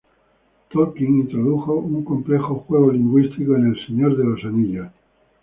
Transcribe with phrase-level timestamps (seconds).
[0.71, 4.87] Tolkien introdujo un complejo juego lingüístico en "El Señor de los Anillos".